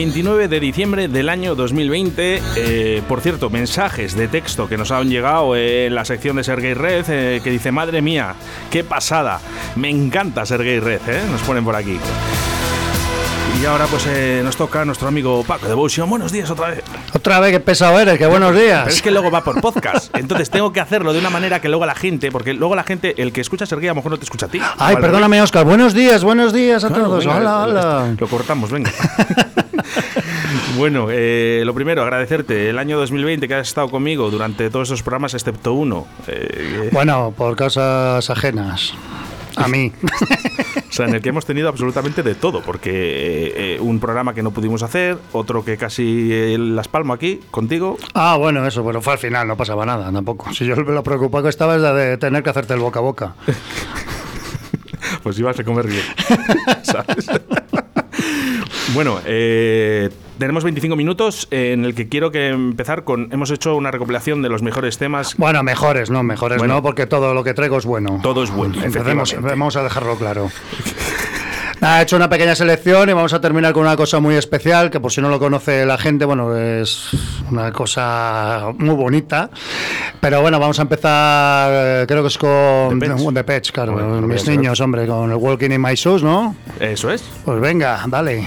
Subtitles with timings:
[0.00, 2.42] 29 de diciembre del año 2020.
[2.56, 6.72] Eh, por cierto, mensajes de texto que nos han llegado en la sección de Sergei
[6.72, 8.34] Red, eh, que dice, madre mía,
[8.70, 9.40] qué pasada.
[9.76, 11.98] Me encanta Sergei Red, eh", nos ponen por aquí.
[13.60, 14.08] Y ahora pues
[14.42, 16.08] nos toca nuestro amigo Paco Devotion.
[16.08, 16.82] Buenos días otra vez.
[17.12, 18.88] Otra vez, qué pesado eres, qué buenos días.
[18.88, 20.16] es que luego va por podcast.
[20.16, 23.20] Entonces tengo que hacerlo de una manera que luego la gente, porque luego la gente,
[23.20, 24.62] el que escucha a Sergei a lo mejor no te escucha a ti.
[24.78, 25.66] Ay, perdóname, Oscar.
[25.66, 27.26] Buenos días, buenos días a todos.
[27.26, 28.14] hola, hola.
[28.18, 28.90] Lo cortamos, venga.
[30.76, 35.02] bueno, eh, lo primero, agradecerte el año 2020 que has estado conmigo durante todos esos
[35.02, 36.06] programas, excepto uno.
[36.26, 38.94] Eh, bueno, por causas ajenas.
[39.56, 39.92] A mí.
[40.90, 44.42] o sea, en el que hemos tenido absolutamente de todo, porque eh, un programa que
[44.42, 47.98] no pudimos hacer, otro que casi las palmo aquí, contigo.
[48.14, 50.52] Ah, bueno, eso, bueno, fue al final, no pasaba nada tampoco.
[50.54, 53.34] Si yo lo preocupado que estaba es de tener que hacerte el boca a boca.
[55.22, 56.04] pues ibas a comer bien,
[56.82, 57.26] ¿sabes?
[58.92, 63.32] Bueno, eh, tenemos 25 minutos en el que quiero que empezar con.
[63.32, 65.36] Hemos hecho una recopilación de los mejores temas.
[65.36, 68.20] Bueno, mejores, no, mejores no, porque todo lo que traigo es bueno.
[68.22, 68.76] Todo es bueno.
[69.40, 70.50] vamos a dejarlo claro.
[71.90, 75.00] Ha hecho una pequeña selección y vamos a terminar con una cosa muy especial, que
[75.00, 77.08] por si no lo conoce la gente, bueno, es
[77.50, 79.50] una cosa muy bonita.
[80.20, 84.80] Pero bueno, vamos a empezar, eh, creo que es con The Pets, claro, mis niños,
[84.80, 86.54] hombre, con el Walking in My Shoes, ¿no?
[86.78, 87.22] Eso es.
[87.44, 88.46] Pues venga, dale.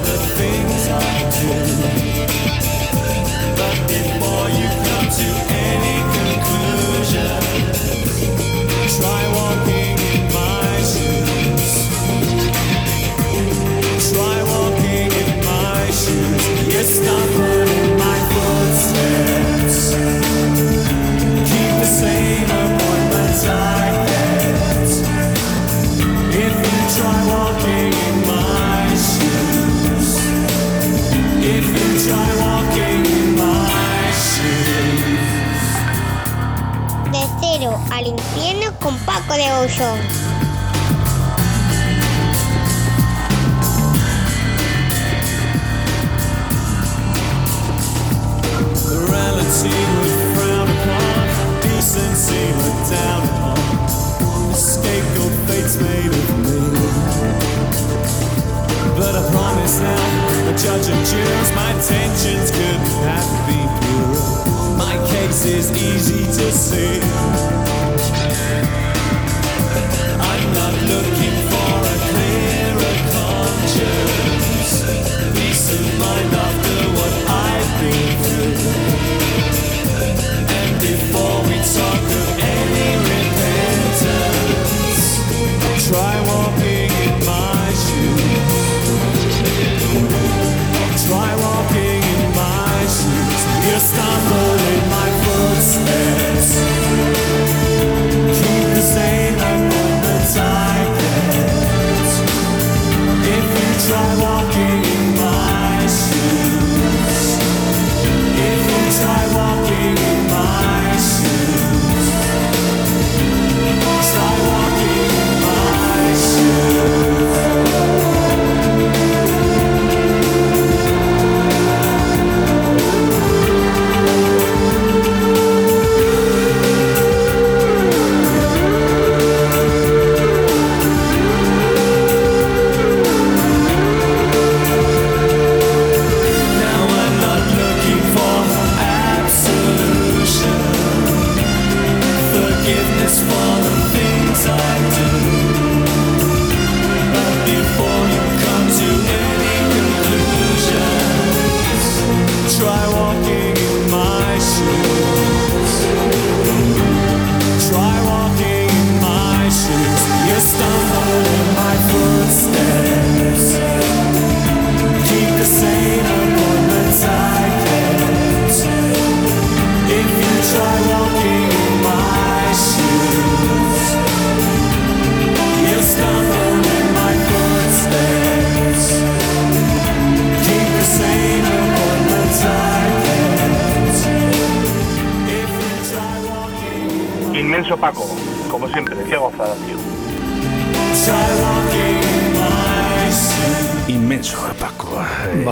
[39.31, 40.20] con Paco de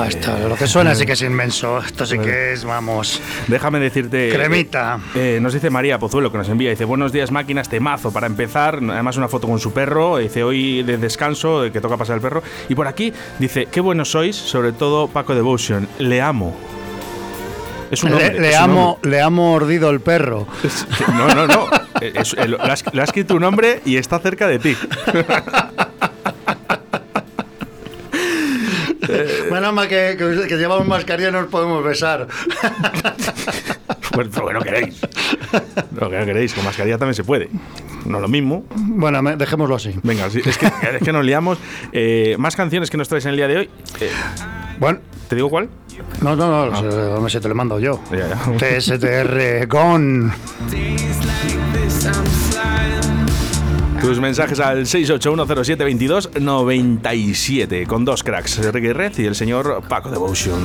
[0.09, 1.79] esto, lo que suena sí que es inmenso.
[1.79, 3.21] Esto sí que es, vamos.
[3.47, 4.29] Déjame decirte.
[4.33, 4.99] Cremita.
[5.15, 6.69] eh, nos dice María Pozuelo que nos envía.
[6.71, 8.79] Dice: Buenos días, máquinas, temazo para empezar.
[8.89, 10.17] Además, una foto con su perro.
[10.17, 12.43] Dice: Hoy de descanso, de que toca pasar el perro.
[12.67, 15.87] Y por aquí dice: Qué buenos sois, sobre todo Paco Devotion.
[15.99, 16.55] Le amo.
[17.91, 18.39] Es un hombre.
[18.39, 20.45] Le, es amo, le ha mordido el perro.
[21.13, 21.67] No, no, no.
[22.01, 24.77] Eh, es- eh, lo, has, lo has escrito un hombre y está cerca de ti.
[29.87, 32.27] Que, que, que llevamos mascarilla no nos podemos besar.
[34.11, 34.99] Pues lo que no queréis.
[35.97, 36.53] Lo que no queréis.
[36.53, 37.47] Con mascarilla también se puede.
[38.05, 38.65] No lo mismo.
[38.75, 39.93] Bueno, me- dejémoslo así.
[40.03, 41.57] Venga, es, que, es que nos liamos.
[41.93, 43.69] Eh, más canciones que nos traes en el día de hoy.
[44.01, 44.09] Eh,
[44.79, 44.99] Bueno,
[45.29, 45.69] ¿Te digo cuál?
[46.21, 46.75] no, no, no,
[47.15, 48.01] se, me se te lo mando yo.
[48.11, 48.35] Ya, ya.
[48.57, 50.31] TSTR, gone.
[54.01, 60.63] Tus mensajes al 681072297 con dos cracks, Reggae Red y el señor Paco Devotion.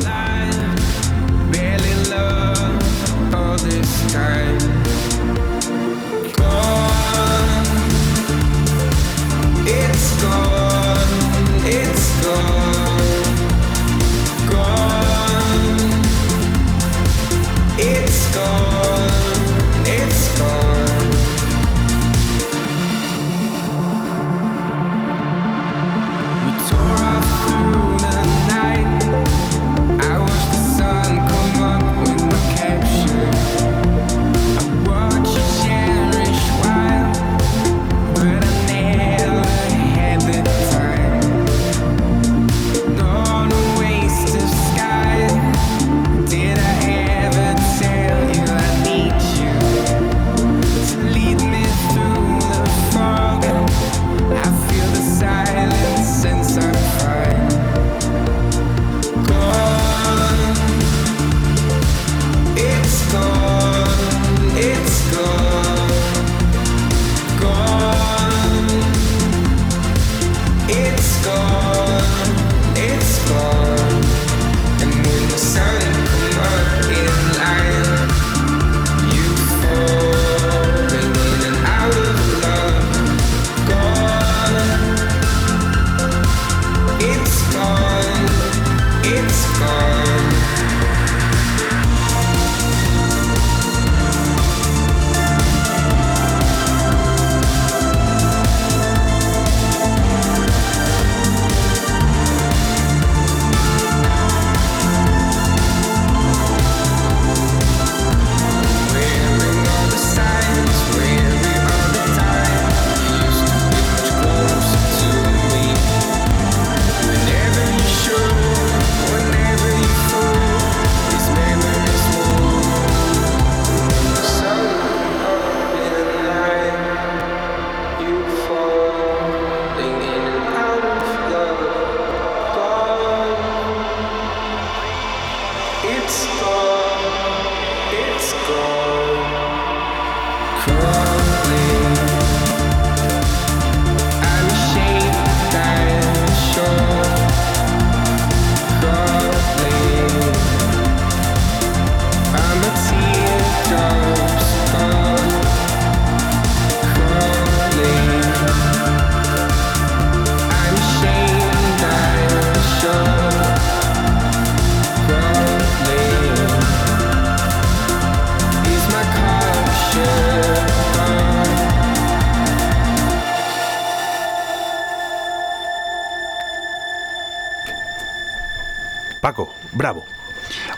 [179.25, 180.05] Paco, bravo.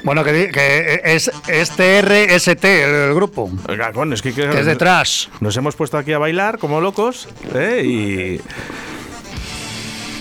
[0.05, 5.26] Bueno, que, es, es TRST el grupo, Oiga, bueno, es que, que es de trash.
[5.41, 7.83] Nos hemos puesto aquí a bailar como locos ¿eh?
[7.85, 8.41] y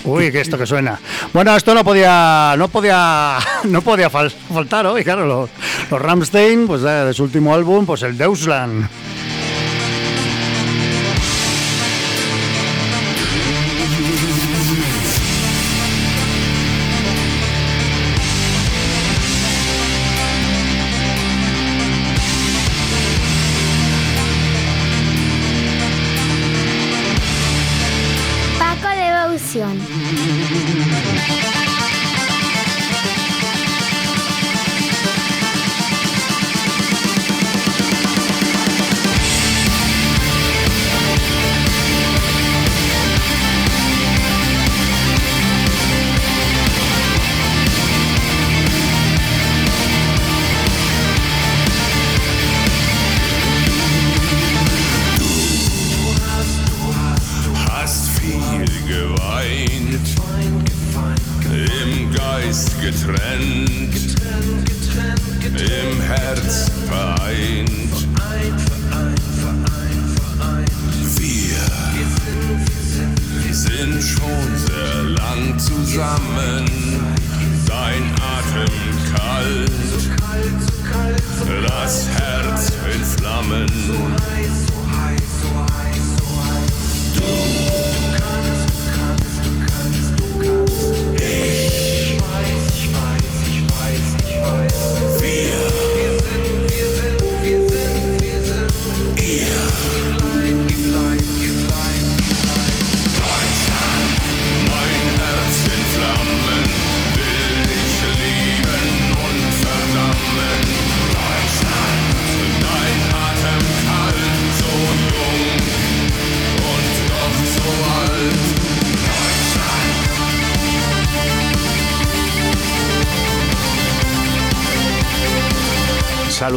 [0.08, 0.98] Uy, que esto que suena.
[1.32, 5.24] Bueno, esto no podía, no podía, no podía fal- faltar hoy, claro.
[5.24, 5.50] Los,
[5.88, 8.88] los Ramstein, pues eh, de su último álbum, pues el Deutschland.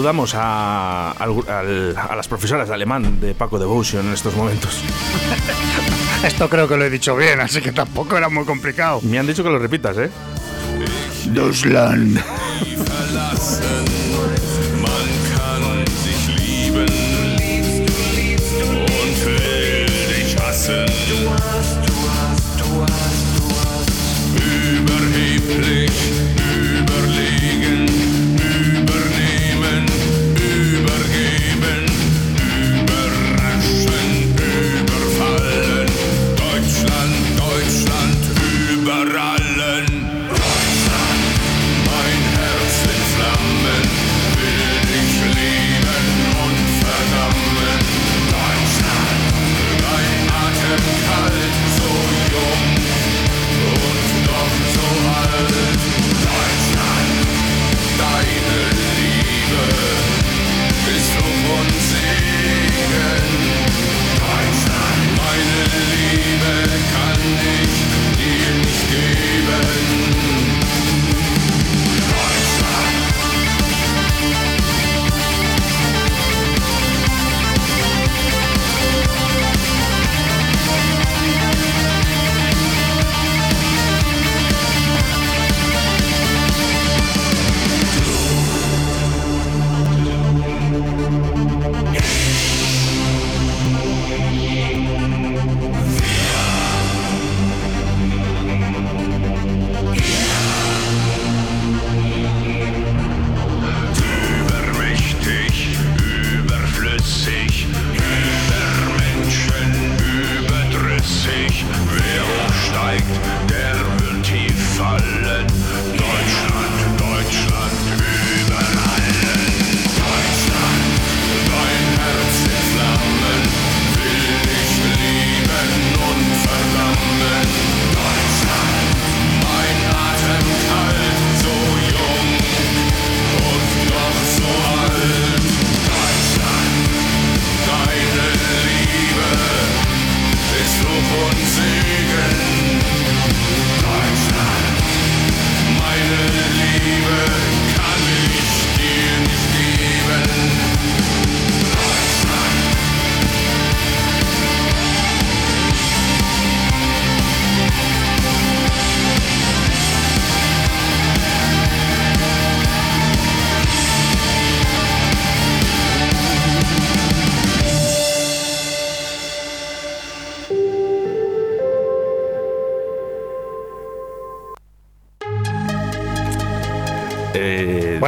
[0.10, 4.82] Saludamos a, al- a las profesoras de alemán de Paco Devotion en estos momentos.
[6.24, 9.02] Esto creo que lo he dicho bien, así que tampoco era muy complicado.
[9.04, 10.10] Me han dicho que lo repitas, ¿eh?
[11.26, 12.20] Deutschland.
[12.76, 13.86] verlassen.
[14.82, 15.10] Man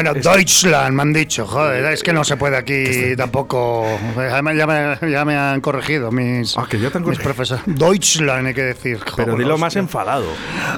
[0.04, 1.46] Bueno, es- Deutschland, me han dicho.
[1.46, 3.86] Joder, es que no se puede aquí tampoco.
[4.18, 7.24] Además, ya me, ya me han corregido mis, Ah, que ya te han mis corregido.
[7.24, 7.64] profesores.
[7.68, 9.00] Deutschland hay que decir.
[9.16, 9.80] Pero Joder, dilo más hostia.
[9.82, 10.26] enfadado.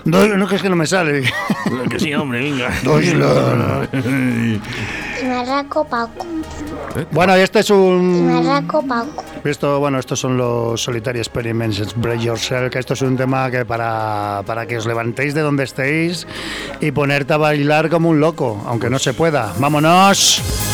[0.06, 1.24] Deu- no, que es que no me sale.
[1.90, 2.70] Que sí, hombre, venga.
[2.84, 4.60] Deutschland.
[5.26, 6.26] Marraco Paco.
[7.12, 8.28] Bueno, y este es un.
[8.44, 9.24] Marraco Paco.
[9.44, 13.66] Esto, bueno, estos son los Solitary Experiments, Break Yourself, que esto es un tema que
[13.66, 16.26] para, para que os levantéis de donde estéis
[16.80, 19.54] y ponerte a bailar como un loco, aunque no se pueda.
[19.60, 20.73] ¡Vámonos!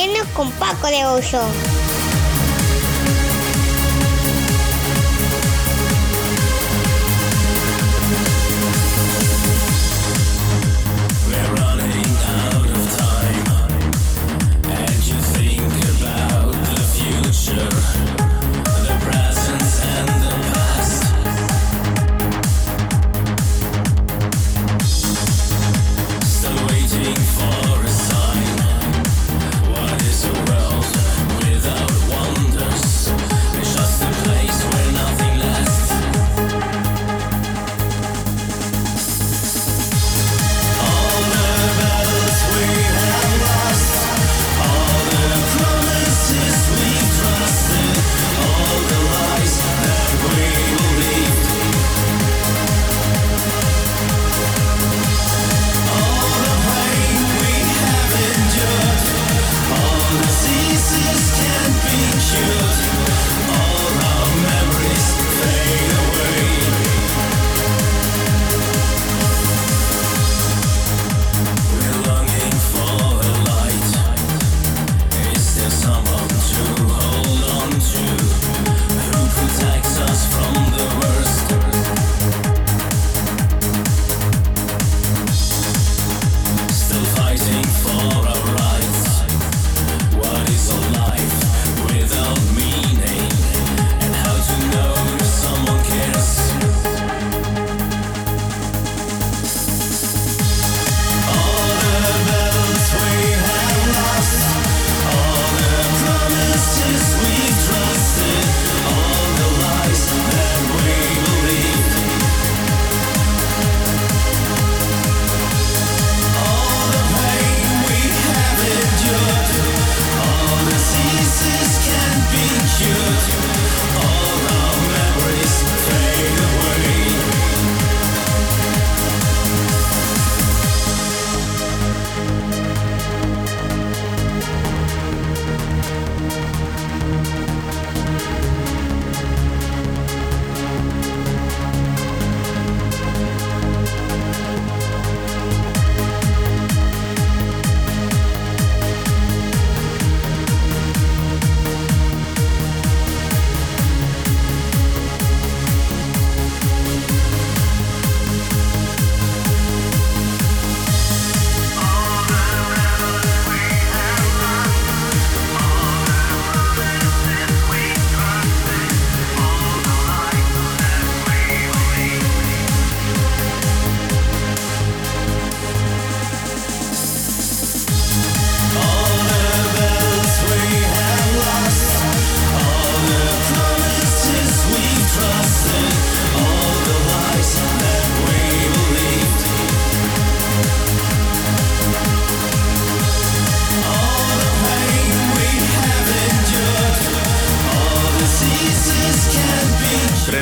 [0.00, 1.89] Infierno con Paco de Ousón.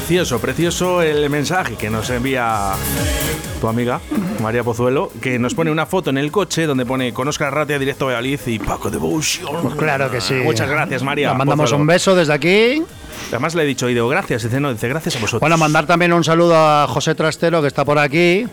[0.09, 2.73] Precioso, precioso el mensaje que nos envía
[3.61, 4.01] tu amiga,
[4.43, 7.79] María Pozuelo, que nos pone una foto en el coche donde pone con Oscar Ratia,
[7.79, 9.61] directo a Valladolid y Paco Devotion.
[9.61, 10.33] Pues claro que sí.
[10.33, 11.35] Muchas gracias, María.
[11.35, 11.83] Mandamos Pozuelo.
[11.83, 12.83] un beso desde aquí.
[13.29, 14.43] Además le he dicho, y digo, gracias.
[14.43, 15.41] Dice, no, dice, gracias a vosotros.
[15.41, 18.47] Bueno, mandar también un saludo a José Trastero, que está por aquí,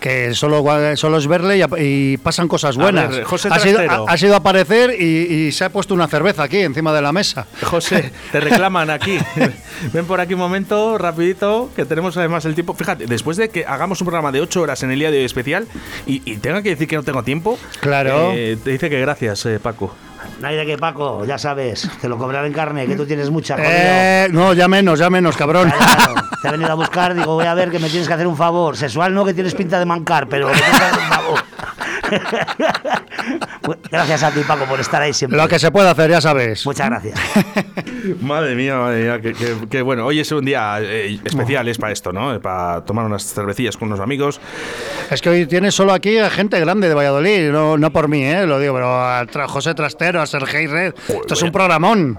[0.00, 0.62] que solo,
[0.96, 3.10] solo es verle y, y pasan cosas buenas.
[3.10, 4.08] ver, José ha, sido, Trastero.
[4.08, 5.04] ha, ha sido a aparecer y,
[5.48, 7.46] y se ha puesto una cerveza aquí, encima de la mesa.
[7.62, 9.18] José, te reclaman aquí.
[9.92, 12.74] Ven por aquí un momento, rapidito, que tenemos además el tiempo.
[12.74, 15.24] Fíjate, después de que hagamos un programa de 8 horas en el día de hoy
[15.24, 15.66] especial
[16.06, 18.32] y, y tenga que decir que no tengo tiempo, Claro.
[18.34, 19.94] eh, te dice que gracias, eh, Paco.
[20.40, 23.56] De qué, Paco, ya sabes, te lo cobraré en carne, que tú tienes mucha.
[23.58, 25.70] Eh, no, ya menos, ya menos, cabrón.
[25.70, 28.26] Claro, te he venido a buscar, digo, voy a ver que me tienes que hacer
[28.26, 28.76] un favor.
[28.76, 31.44] Sexual no, que tienes pinta de mancar, pero me tienes que hacer un favor.
[33.62, 35.38] Bueno, Gracias a ti, Paco, por estar ahí siempre.
[35.38, 36.64] Lo que se puede hacer, ya sabes.
[36.66, 37.18] Muchas gracias.
[38.22, 41.78] Madre mía, madre mía, que, que- que bueno, hoy es un día eh, especial, es
[41.78, 42.34] para esto, ¿no?
[42.34, 44.40] Eh, Para tomar unas cervecillas con unos amigos.
[45.10, 48.22] Es que hoy tienes solo aquí a gente grande de Valladolid, no, no por mí,
[48.24, 48.46] ¿eh?
[48.46, 50.94] lo digo, pero a Tra- José Trastero, a Sergei Red.
[51.08, 52.18] Esto es un programón.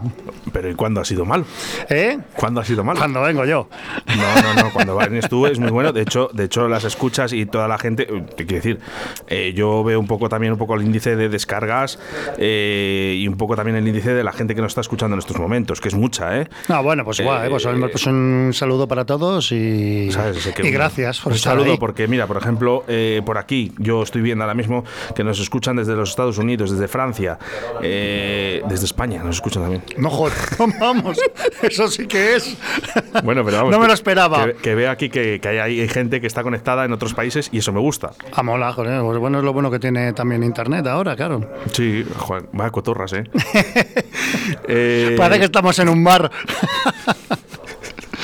[0.52, 1.46] Pero ¿y cuándo ha sido malo?
[1.90, 2.18] ¿Eh?
[2.36, 3.00] ¿Cuándo ha sido malo?
[3.00, 3.70] Cuando vengo yo.
[4.08, 5.92] No, no, no, cuando vienes tú es muy bueno.
[5.94, 8.80] De hecho, de hecho las escuchas y toda la gente, eh, te quiero decir,
[9.28, 12.00] eh, yo veo un poco también un poco el índice de descargas
[12.38, 15.20] eh, y un poco también el índice de la gente que nos está escuchando en
[15.20, 16.48] estos momentos, que es mucha, ¿eh?
[16.68, 17.50] No, bueno, pues igual, ¿eh?
[17.50, 20.10] pues, Eh, pues un saludo para todos y,
[20.58, 21.78] gracias por un estar saludo ahí.
[21.78, 24.84] porque mira por ejemplo eh, por aquí yo estoy viendo ahora mismo
[25.16, 27.38] que nos escuchan desde los Estados Unidos desde Francia
[27.82, 30.34] desde España nos escuchan también No joder,
[30.80, 31.18] vamos,
[31.62, 32.58] eso sí que es.
[33.24, 34.46] bueno pero vamos No me lo esperaba.
[34.48, 37.50] que, que veo aquí que, que hay, hay gente que está conectada en otros países
[37.52, 40.44] y eso me gusta Ah, mola, joder, pues bueno, es lo bueno que tiene también
[40.44, 41.50] internet ahora, claro.
[41.72, 43.24] sí Juan, vaya cotorras eh,
[44.68, 46.32] Eh, Parece que estamos en un bar.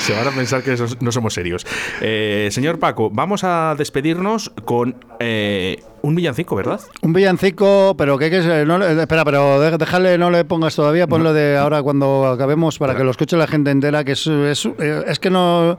[0.06, 1.66] Se van a pensar que no somos serios.
[2.00, 6.80] Eh, señor Paco, vamos a despedirnos con eh, un villancico, ¿verdad?
[7.02, 11.32] Un villancico, pero que, que es- no espera, pero déjale, no le pongas todavía, ponlo
[11.32, 15.02] de ahora cuando acabemos para que lo escuche la gente entera, que es, es, eh,
[15.08, 15.76] es que no,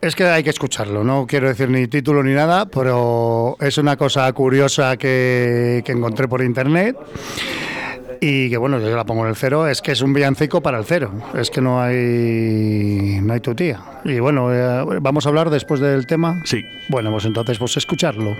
[0.00, 3.96] es que hay que escucharlo, no quiero decir ni título ni nada, pero es una
[3.98, 6.96] cosa curiosa que, que encontré por internet.
[8.20, 10.78] Y que bueno, yo la pongo en el cero, es que es un villancico para
[10.78, 13.80] el cero, es que no hay no hay tu tía.
[14.04, 16.42] Y bueno, eh, vamos a hablar después del tema.
[16.44, 16.64] Sí.
[16.88, 18.36] Bueno, pues entonces pues escucharlo.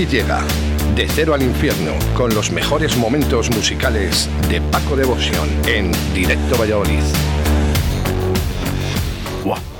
[0.00, 0.40] Aquí llega
[0.96, 7.02] De Cero al Infierno con los mejores momentos musicales de Paco Devoción en Directo Valladolid.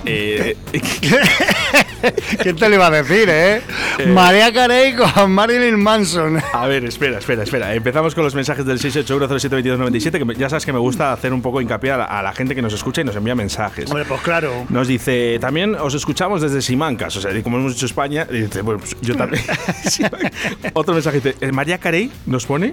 [0.04, 0.56] Eh,
[2.42, 3.62] ¿Quién te lo iba a decir, eh?
[4.09, 6.40] María Carey con Marilyn Manson.
[6.53, 7.74] a ver, espera, espera, espera.
[7.74, 11.61] Empezamos con los mensajes del 681072297, que ya sabes que me gusta hacer un poco
[11.61, 13.88] hincapié a la, a la gente que nos escucha y nos envía mensajes.
[13.90, 14.66] Hombre, pues claro.
[14.68, 18.42] Nos dice, también os escuchamos desde Simancas, o sea, y como hemos dicho España, y
[18.42, 19.42] dice, bueno, pues yo también.
[20.74, 22.72] Otro mensaje dice, "Eh, María Carey nos pone,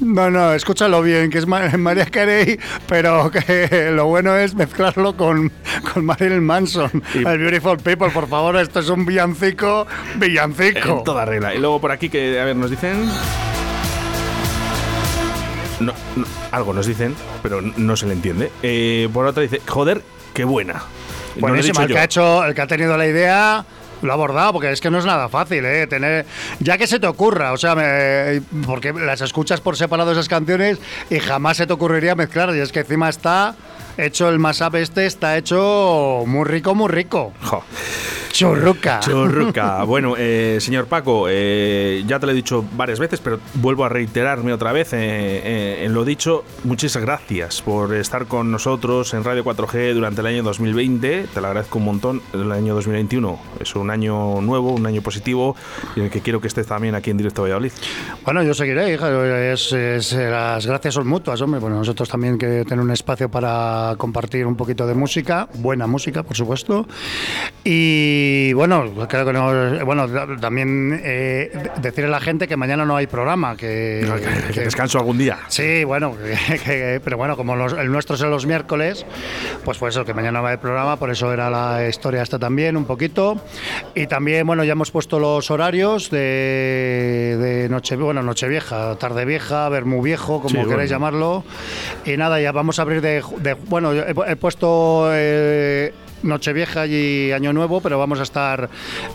[0.00, 5.16] No, no, escúchalo bien, que es Ma- María Carey, pero que lo bueno es mezclarlo
[5.16, 5.50] con,
[5.92, 7.02] con Marilyn Manson.
[7.14, 10.98] Y- El Beautiful People, por favor, esto es un villancico, villancico.
[10.98, 11.54] en toda regla.
[11.54, 13.06] Y luego por aquí que, a ver, nos dicen...
[15.80, 18.50] No, no, algo nos dicen, pero no se le entiende.
[18.62, 20.02] Eh, por otra dice, joder,
[20.34, 20.74] qué buena.
[21.36, 23.64] No Buenísimo, dicho el que, ha hecho, el que ha tenido la idea
[24.02, 25.86] lo ha abordado, porque es que no es nada fácil, ¿eh?
[25.86, 26.26] Tener,
[26.60, 30.78] ya que se te ocurra, o sea, me- porque las escuchas por separado esas canciones
[31.10, 33.54] y jamás se te ocurriría mezclar, y es que encima está
[33.98, 37.32] hecho el mashup este, está hecho muy rico, muy rico.
[37.42, 37.62] Jo.
[38.32, 39.00] Churruca.
[39.00, 39.84] Churruca.
[39.88, 43.88] Bueno, eh, señor Paco, eh, ya te lo he dicho varias veces, pero vuelvo a
[43.88, 46.44] reiterarme otra vez eh, eh, en lo dicho.
[46.64, 51.26] Muchas gracias por estar con nosotros en Radio 4G durante el año 2020.
[51.32, 52.22] Te lo agradezco un montón.
[52.34, 55.56] El año 2021 es un año nuevo, un año positivo,
[55.96, 57.72] y en el que quiero que estés también aquí en Directo Valladolid.
[58.24, 59.08] Bueno, yo seguiré, hija.
[59.52, 61.60] Es, es- las gracias son mutuas, hombre.
[61.60, 66.22] Bueno, nosotros también que tener un espacio para compartir un poquito de música, buena música,
[66.22, 66.86] por supuesto.
[67.64, 69.84] Y bueno, creo que no.
[69.84, 70.06] Bueno,
[70.40, 74.06] también eh, decirle a la gente que mañana no hay programa, que,
[74.48, 75.38] Que, que- descanso algún día.
[75.48, 76.14] Sí, bueno,
[76.64, 79.04] que- pero bueno, como los- el nuestro es los miércoles,
[79.64, 82.76] pues por eso que mañana va el programa, por eso era la historia esta también,
[82.76, 83.40] un poquito.
[83.94, 89.68] Y también, bueno, ya hemos puesto los horarios de, de noche, bueno, Nochevieja, Tarde Vieja,
[89.68, 90.84] Vermú Viejo, como Sí, queráis bueno.
[90.86, 91.44] llamarlo.
[92.04, 97.30] Y nada, ya vamos a abrir de, de- bueno, he, he puesto eh, Nochevieja y
[97.30, 98.68] Año Nuevo, pero vamos a estar,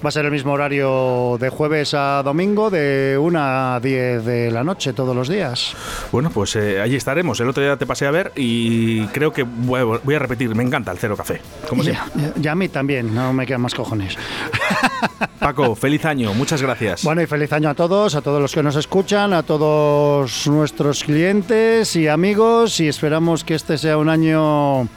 [0.04, 4.52] va a ser el mismo horario de jueves a domingo, de 1 a 10 de
[4.52, 5.76] la noche todos los días.
[6.14, 7.40] Bueno, pues eh, allí estaremos.
[7.42, 10.56] El otro día te pasé a ver y creo que voy a, voy a repetir.
[10.56, 11.42] Me encanta el Cero Café.
[11.68, 14.18] Como Ya, ya- ya a mí también, no me quedan más cojones.
[15.40, 16.34] Paco, feliz año.
[16.34, 17.04] Muchas gracias.
[17.04, 21.04] Bueno, y feliz año a todos, a todos los que nos escuchan, a todos nuestros
[21.04, 24.88] clientes y amigos, y esperamos que este sea un año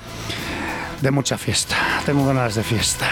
[1.01, 1.77] de mucha fiesta.
[2.05, 3.07] Tengo ganas de fiesta.